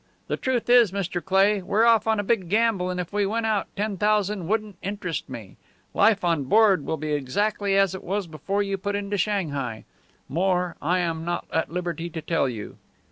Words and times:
The 0.29 0.35
truth 0.35 0.67
is, 0.67 0.91
Mr. 0.91 1.23
Cleigh, 1.23 1.61
we're 1.61 1.85
off 1.85 2.07
on 2.07 2.19
a 2.19 2.23
big 2.23 2.49
gamble, 2.49 2.89
and 2.89 2.99
if 2.99 3.13
we 3.13 3.23
win 3.27 3.45
out 3.45 3.67
ten 3.75 3.97
thousand 3.97 4.47
wouldn't 4.47 4.77
interest 4.81 5.29
me. 5.29 5.57
Life 5.93 6.23
on 6.25 6.45
board 6.45 6.83
will 6.87 6.97
be 6.97 7.13
exactly 7.13 7.77
as 7.77 7.93
it 7.93 8.03
was 8.03 8.25
before 8.25 8.63
you 8.63 8.79
put 8.79 8.95
into 8.95 9.15
Shanghai. 9.19 9.85
More 10.27 10.75
I 10.81 10.97
am 10.97 11.23
not 11.23 11.45
at 11.53 11.69
liberty 11.71 12.09
to 12.09 12.19
tell 12.23 12.49
you." 12.49 12.77